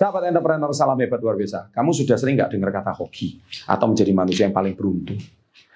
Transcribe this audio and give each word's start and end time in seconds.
Sahabat 0.00 0.32
entrepreneur 0.32 0.72
salam 0.72 0.96
hebat 0.96 1.20
luar 1.20 1.36
biasa. 1.36 1.68
Kamu 1.76 1.92
sudah 1.92 2.16
sering 2.16 2.32
nggak 2.40 2.56
dengar 2.56 2.72
kata 2.72 2.96
hoki 2.96 3.36
atau 3.68 3.84
menjadi 3.84 4.16
manusia 4.16 4.48
yang 4.48 4.56
paling 4.56 4.72
beruntung? 4.72 5.20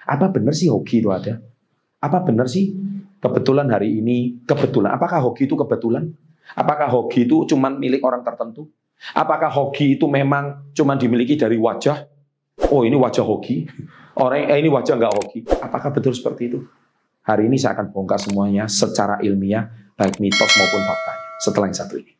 Apa 0.01 0.33
benar 0.33 0.57
sih 0.57 0.65
hoki 0.65 0.97
itu 0.97 1.13
ada? 1.13 1.37
Apa 2.01 2.25
benar 2.25 2.49
sih 2.49 2.73
kebetulan 3.21 3.69
hari 3.69 4.01
ini 4.01 4.41
kebetulan? 4.49 4.97
Apakah 4.97 5.21
hoki 5.29 5.45
itu 5.45 5.53
kebetulan? 5.53 6.09
Apakah 6.57 6.89
hoki 6.89 7.29
itu 7.29 7.45
cuma 7.53 7.69
milik 7.69 8.01
orang 8.01 8.25
tertentu? 8.25 8.65
Apakah 9.13 9.53
hoki 9.53 9.93
itu 9.93 10.09
memang 10.09 10.73
cuma 10.73 10.97
dimiliki 10.97 11.37
dari 11.37 11.61
wajah? 11.61 12.09
Oh 12.73 12.81
ini 12.81 12.97
wajah 12.97 13.21
hoki. 13.21 13.69
Orang 14.17 14.41
eh, 14.41 14.57
ini 14.57 14.73
wajah 14.73 14.97
nggak 14.97 15.13
hoki. 15.21 15.45
Apakah 15.61 15.93
betul 15.93 16.17
seperti 16.17 16.49
itu? 16.49 16.65
Hari 17.29 17.45
ini 17.45 17.61
saya 17.61 17.77
akan 17.77 17.93
bongkar 17.93 18.17
semuanya 18.17 18.65
secara 18.65 19.21
ilmiah, 19.21 19.69
baik 19.93 20.17
mitos 20.17 20.49
maupun 20.57 20.81
faktanya. 20.81 21.25
Setelah 21.45 21.69
yang 21.69 21.77
satu 21.77 22.01
ini. 22.01 22.14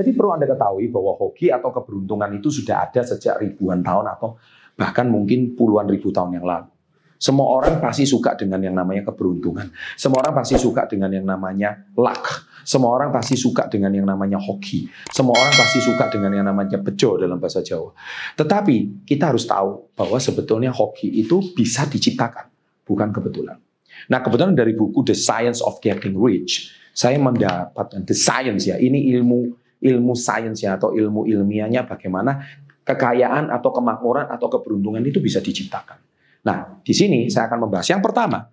Jadi 0.00 0.16
perlu 0.16 0.32
Anda 0.32 0.48
ketahui 0.48 0.88
bahwa 0.88 1.12
hoki 1.12 1.52
atau 1.52 1.68
keberuntungan 1.68 2.32
itu 2.40 2.48
sudah 2.48 2.88
ada 2.88 3.04
sejak 3.04 3.36
ribuan 3.36 3.84
tahun 3.84 4.08
atau 4.16 4.40
bahkan 4.80 5.04
mungkin 5.04 5.52
puluhan 5.52 5.84
ribu 5.92 6.08
tahun 6.08 6.40
yang 6.40 6.48
lalu. 6.48 6.72
Semua 7.20 7.52
orang 7.52 7.84
pasti 7.84 8.08
suka 8.08 8.32
dengan 8.32 8.64
yang 8.64 8.72
namanya 8.72 9.12
keberuntungan. 9.12 9.68
Semua 9.92 10.24
orang 10.24 10.40
pasti 10.40 10.56
suka 10.56 10.88
dengan 10.88 11.12
yang 11.12 11.28
namanya 11.28 11.84
luck. 11.92 12.48
Semua 12.64 12.96
orang 12.96 13.12
pasti 13.12 13.36
suka 13.36 13.68
dengan 13.68 13.92
yang 13.92 14.08
namanya 14.08 14.40
hoki. 14.40 14.88
Semua 15.12 15.36
orang 15.36 15.52
pasti 15.52 15.84
suka 15.84 16.08
dengan 16.08 16.32
yang 16.32 16.48
namanya 16.48 16.80
bejo 16.80 17.20
dalam 17.20 17.36
bahasa 17.36 17.60
Jawa. 17.60 17.92
Tetapi 18.40 19.04
kita 19.04 19.36
harus 19.36 19.44
tahu 19.44 19.92
bahwa 19.92 20.16
sebetulnya 20.16 20.72
hoki 20.72 21.12
itu 21.12 21.44
bisa 21.52 21.84
diciptakan, 21.84 22.48
bukan 22.88 23.12
kebetulan. 23.12 23.60
Nah 24.08 24.24
kebetulan 24.24 24.56
dari 24.56 24.72
buku 24.72 25.04
The 25.04 25.12
Science 25.12 25.60
of 25.60 25.76
Getting 25.84 26.16
Rich, 26.16 26.72
saya 26.96 27.20
mendapatkan 27.20 28.00
The 28.00 28.16
Science 28.16 28.64
ya, 28.64 28.80
ini 28.80 29.12
ilmu 29.12 29.59
ilmu 29.80 30.12
sainsnya 30.12 30.76
atau 30.76 30.92
ilmu 30.92 31.24
ilmiahnya 31.24 31.88
bagaimana 31.88 32.44
kekayaan 32.84 33.48
atau 33.48 33.70
kemakmuran 33.72 34.28
atau 34.28 34.48
keberuntungan 34.48 35.00
itu 35.04 35.20
bisa 35.20 35.40
diciptakan. 35.40 35.98
Nah, 36.44 36.80
di 36.80 36.92
sini 36.96 37.28
saya 37.28 37.48
akan 37.52 37.68
membahas 37.68 37.88
yang 37.92 38.00
pertama, 38.00 38.48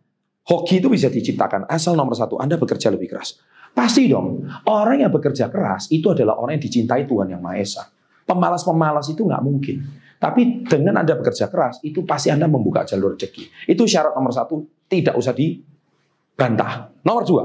hoki 0.48 0.84
itu 0.84 0.92
bisa 0.92 1.08
diciptakan 1.08 1.68
asal 1.72 1.96
nomor 1.96 2.16
satu 2.16 2.40
Anda 2.40 2.60
bekerja 2.60 2.92
lebih 2.92 3.12
keras. 3.16 3.40
Pasti 3.72 4.10
dong, 4.10 4.44
orang 4.66 5.06
yang 5.06 5.12
bekerja 5.14 5.54
keras 5.54 5.88
itu 5.94 6.10
adalah 6.10 6.40
orang 6.42 6.58
yang 6.58 6.66
dicintai 6.66 7.06
Tuhan 7.06 7.30
Yang 7.30 7.42
Maha 7.46 7.58
Esa. 7.62 7.84
Pemalas-pemalas 8.28 9.08
itu 9.08 9.22
nggak 9.24 9.44
mungkin. 9.46 9.86
Tapi 10.18 10.66
dengan 10.66 10.98
Anda 10.98 11.14
bekerja 11.14 11.46
keras, 11.48 11.78
itu 11.86 12.02
pasti 12.02 12.34
Anda 12.34 12.50
membuka 12.50 12.82
jalur 12.84 13.14
rezeki. 13.14 13.70
Itu 13.70 13.86
syarat 13.86 14.18
nomor 14.18 14.34
satu, 14.34 14.66
tidak 14.90 15.14
usah 15.14 15.32
dibantah. 15.32 16.90
Nomor 17.06 17.24
dua, 17.24 17.44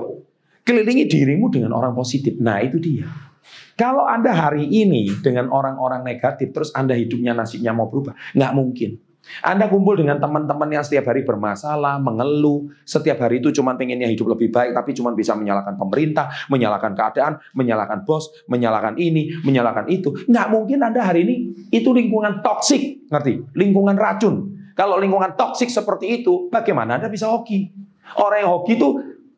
kelilingi 0.64 1.04
dirimu 1.04 1.52
dengan 1.52 1.76
orang 1.76 1.92
positif. 1.92 2.32
Nah, 2.40 2.64
itu 2.64 2.80
dia. 2.80 3.31
Kalau 3.76 4.04
Anda 4.04 4.32
hari 4.36 4.68
ini 4.68 5.08
dengan 5.24 5.48
orang-orang 5.48 6.04
negatif, 6.04 6.52
terus 6.52 6.70
Anda 6.76 6.92
hidupnya 6.92 7.32
nasibnya 7.32 7.72
mau 7.72 7.88
berubah, 7.88 8.12
nggak 8.36 8.52
mungkin. 8.52 9.00
Anda 9.40 9.70
kumpul 9.70 10.02
dengan 10.02 10.18
teman-teman 10.18 10.66
yang 10.66 10.82
setiap 10.82 11.14
hari 11.14 11.22
bermasalah, 11.22 12.02
mengeluh, 12.02 12.66
setiap 12.82 13.22
hari 13.22 13.38
itu 13.38 13.54
cuma 13.54 13.78
pengennya 13.78 14.10
hidup 14.10 14.34
lebih 14.34 14.50
baik, 14.50 14.74
tapi 14.74 14.90
cuma 14.98 15.14
bisa 15.14 15.38
menyalahkan 15.38 15.78
pemerintah, 15.78 16.26
menyalahkan 16.50 16.92
keadaan, 16.92 17.38
menyalahkan 17.54 18.02
bos, 18.02 18.28
menyalahkan 18.50 18.98
ini, 18.98 19.30
menyalahkan 19.46 19.86
itu. 19.88 20.10
Nggak 20.26 20.46
mungkin 20.50 20.78
Anda 20.82 21.06
hari 21.06 21.22
ini 21.22 21.34
itu 21.70 21.94
lingkungan 21.94 22.42
toksik, 22.42 23.08
ngerti? 23.08 23.54
Lingkungan 23.54 23.94
racun. 23.94 24.58
Kalau 24.74 24.98
lingkungan 24.98 25.38
toksik 25.38 25.70
seperti 25.70 26.22
itu, 26.22 26.50
bagaimana 26.50 26.98
Anda 26.98 27.06
bisa 27.06 27.30
hoki? 27.30 27.70
Orang 28.18 28.42
yang 28.42 28.50
hoki 28.50 28.74
itu 28.74 28.88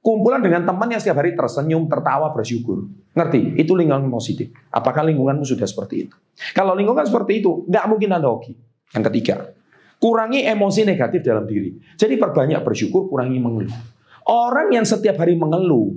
kumpulan 0.01 0.41
dengan 0.41 0.65
teman 0.65 0.89
yang 0.89 1.01
setiap 1.01 1.21
hari 1.21 1.37
tersenyum, 1.37 1.87
tertawa, 1.93 2.33
bersyukur. 2.33 2.89
Ngerti? 3.15 3.55
Itu 3.63 3.79
lingkungan 3.79 4.11
positif. 4.11 4.51
Apakah 4.75 5.07
lingkunganmu 5.07 5.47
sudah 5.47 5.65
seperti 5.65 6.07
itu? 6.07 6.17
Kalau 6.51 6.75
lingkungan 6.75 7.07
seperti 7.07 7.39
itu, 7.39 7.63
nggak 7.71 7.85
mungkin 7.87 8.11
Anda 8.11 8.27
hoki. 8.27 8.53
Yang 8.95 9.05
ketiga, 9.11 9.55
kurangi 10.03 10.43
emosi 10.43 10.83
negatif 10.83 11.23
dalam 11.23 11.47
diri. 11.47 11.79
Jadi 11.95 12.19
perbanyak 12.19 12.61
bersyukur, 12.67 13.07
kurangi 13.07 13.39
mengeluh. 13.39 13.75
Orang 14.27 14.75
yang 14.75 14.83
setiap 14.83 15.23
hari 15.23 15.39
mengeluh, 15.39 15.95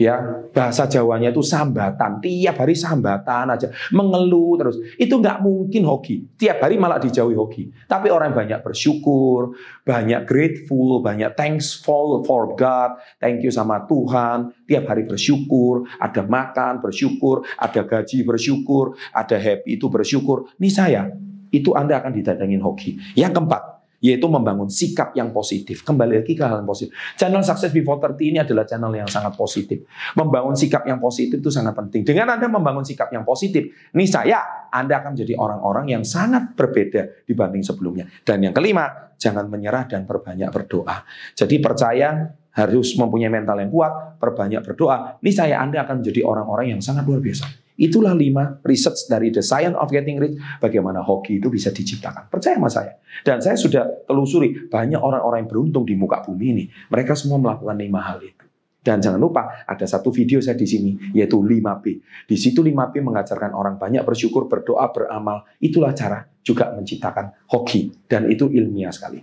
ya 0.00 0.48
bahasa 0.56 0.88
Jawanya 0.88 1.28
itu 1.28 1.44
sambatan. 1.44 2.24
Tiap 2.24 2.56
hari 2.56 2.72
sambatan 2.72 3.52
aja. 3.52 3.68
Mengeluh 3.92 4.56
terus. 4.56 4.76
Itu 4.96 5.20
nggak 5.20 5.44
mungkin 5.44 5.84
hoki. 5.84 6.40
Tiap 6.40 6.64
hari 6.64 6.80
malah 6.80 6.96
dijauhi 6.96 7.36
hoki. 7.36 7.68
Tapi 7.84 8.08
orang 8.08 8.32
banyak 8.32 8.64
bersyukur 8.64 9.52
banyak 9.84 10.24
grateful 10.24 11.04
banyak 11.04 11.36
thankful 11.36 12.24
for 12.24 12.56
God. 12.56 12.96
Thank 13.20 13.44
you 13.44 13.52
sama 13.52 13.84
Tuhan. 13.84 14.56
Tiap 14.64 14.88
hari 14.88 15.04
bersyukur. 15.04 15.84
Ada 16.00 16.24
makan 16.24 16.80
bersyukur 16.80 17.44
ada 17.60 17.84
gaji 17.84 18.24
bersyukur 18.24 18.96
ada 19.12 19.36
happy 19.36 19.76
itu 19.76 19.86
bersyukur. 19.92 20.48
Ini 20.56 20.70
saya 20.72 21.02
itu 21.50 21.74
Anda 21.74 21.98
akan 21.98 22.14
didatangin 22.14 22.62
hoki. 22.62 22.96
Yang 23.18 23.42
keempat 23.42 23.79
yaitu 24.00 24.26
membangun 24.26 24.66
sikap 24.72 25.12
yang 25.12 25.30
positif. 25.30 25.84
Kembali 25.84 26.24
lagi 26.24 26.32
ke 26.32 26.40
hal 26.40 26.64
yang 26.64 26.68
positif. 26.68 26.96
Channel 27.20 27.44
Success 27.44 27.70
Before 27.70 28.00
30 28.00 28.32
ini 28.32 28.38
adalah 28.40 28.64
channel 28.64 28.92
yang 28.96 29.08
sangat 29.08 29.36
positif. 29.36 29.84
Membangun 30.16 30.56
sikap 30.56 30.88
yang 30.88 30.96
positif 30.96 31.38
itu 31.38 31.52
sangat 31.52 31.76
penting. 31.76 32.02
Dengan 32.02 32.32
Anda 32.32 32.48
membangun 32.48 32.82
sikap 32.82 33.12
yang 33.12 33.22
positif, 33.28 33.68
nih 33.92 34.08
saya 34.08 34.68
Anda 34.72 35.04
akan 35.04 35.14
menjadi 35.14 35.36
orang-orang 35.36 35.92
yang 35.92 36.02
sangat 36.02 36.56
berbeda 36.56 37.28
dibanding 37.28 37.60
sebelumnya. 37.60 38.08
Dan 38.24 38.40
yang 38.40 38.56
kelima, 38.56 39.12
jangan 39.20 39.46
menyerah 39.52 39.84
dan 39.84 40.08
perbanyak 40.08 40.48
berdoa. 40.48 41.04
Jadi 41.36 41.60
percaya 41.60 42.32
harus 42.50 42.96
mempunyai 42.98 43.30
mental 43.30 43.62
yang 43.62 43.70
kuat, 43.70 44.16
perbanyak 44.18 44.64
berdoa. 44.64 45.20
Nih 45.22 45.34
saya 45.36 45.60
Anda 45.60 45.84
akan 45.84 46.02
menjadi 46.02 46.24
orang-orang 46.24 46.72
yang 46.74 46.80
sangat 46.80 47.04
luar 47.04 47.20
biasa. 47.22 47.69
Itulah 47.80 48.12
lima 48.12 48.60
research 48.60 49.08
dari 49.08 49.32
The 49.32 49.40
Science 49.40 49.72
of 49.72 49.88
Getting 49.88 50.20
Rich, 50.20 50.36
bagaimana 50.60 51.00
hoki 51.00 51.40
itu 51.40 51.48
bisa 51.48 51.72
diciptakan. 51.72 52.28
Percaya 52.28 52.60
sama 52.60 52.68
saya. 52.68 53.00
Dan 53.24 53.40
saya 53.40 53.56
sudah 53.56 54.04
telusuri, 54.04 54.68
banyak 54.68 55.00
orang-orang 55.00 55.48
yang 55.48 55.50
beruntung 55.50 55.88
di 55.88 55.96
muka 55.96 56.20
bumi 56.20 56.46
ini. 56.52 56.64
Mereka 56.92 57.16
semua 57.16 57.40
melakukan 57.40 57.80
lima 57.80 58.04
hal 58.04 58.20
itu. 58.20 58.44
Dan 58.80 59.00
jangan 59.00 59.20
lupa, 59.20 59.64
ada 59.68 59.84
satu 59.84 60.08
video 60.08 60.40
saya 60.40 60.56
di 60.56 60.64
sini, 60.64 60.96
yaitu 61.12 61.36
5P. 61.36 61.84
Di 62.24 62.36
situ 62.40 62.64
5P 62.64 63.04
mengajarkan 63.04 63.52
orang 63.52 63.76
banyak 63.76 64.00
bersyukur, 64.04 64.48
berdoa, 64.48 64.88
beramal. 64.88 65.44
Itulah 65.60 65.92
cara 65.92 66.24
juga 66.40 66.72
menciptakan 66.72 67.48
hoki. 67.52 67.92
Dan 68.08 68.32
itu 68.32 68.48
ilmiah 68.48 68.88
sekali. 68.88 69.20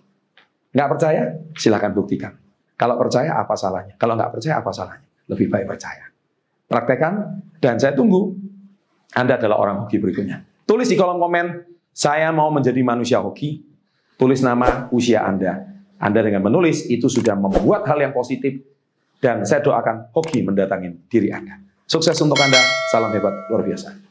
Nggak 0.74 0.90
percaya? 0.94 1.22
Silahkan 1.58 1.90
buktikan. 1.90 2.38
Kalau 2.78 3.02
percaya, 3.02 3.34
apa 3.34 3.58
salahnya? 3.58 3.98
Kalau 3.98 4.14
nggak 4.14 4.38
percaya, 4.38 4.62
apa 4.62 4.70
salahnya? 4.70 5.10
Lebih 5.26 5.50
baik 5.50 5.66
percaya. 5.66 6.06
Praktekan, 6.70 7.42
dan 7.58 7.82
saya 7.82 7.98
tunggu 7.98 8.37
anda 9.16 9.40
adalah 9.40 9.62
orang 9.62 9.88
hoki 9.88 10.02
berikutnya. 10.02 10.44
Tulis 10.68 10.92
di 10.92 11.00
kolom 11.00 11.22
komen, 11.22 11.64
saya 11.96 12.28
mau 12.36 12.52
menjadi 12.52 12.82
manusia 12.84 13.24
hoki. 13.24 13.64
Tulis 14.18 14.42
nama 14.44 14.90
usia 14.92 15.24
Anda. 15.24 15.64
Anda 16.02 16.26
dengan 16.26 16.44
menulis 16.46 16.90
itu 16.90 17.06
sudah 17.08 17.38
membuat 17.38 17.86
hal 17.88 18.02
yang 18.02 18.12
positif. 18.12 18.60
Dan 19.18 19.46
saya 19.48 19.64
doakan 19.64 20.14
hoki 20.14 20.44
mendatangi 20.44 21.10
diri 21.10 21.32
Anda. 21.32 21.58
Sukses 21.88 22.18
untuk 22.20 22.38
Anda. 22.38 22.60
Salam 22.92 23.14
hebat 23.14 23.34
luar 23.50 23.64
biasa. 23.64 24.07